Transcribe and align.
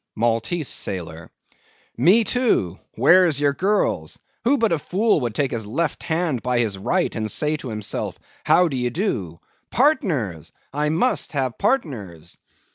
MALTESE 0.15 0.67
SAILOR. 0.67 1.29
Me 1.95 2.23
too; 2.23 2.79
where's 2.95 3.39
your 3.39 3.53
girls? 3.53 4.17
Who 4.45 4.57
but 4.57 4.71
a 4.71 4.79
fool 4.79 5.19
would 5.21 5.35
take 5.35 5.51
his 5.51 5.67
left 5.67 6.01
hand 6.01 6.41
by 6.41 6.57
his 6.57 6.75
right, 6.75 7.15
and 7.15 7.29
say 7.29 7.55
to 7.57 7.69
himself, 7.69 8.17
how 8.43 8.67
d'ye 8.67 8.89
do? 8.89 9.39
Partners! 9.69 10.53
I 10.73 10.89
must 10.89 11.33
have 11.33 11.59
partners! 11.59 12.39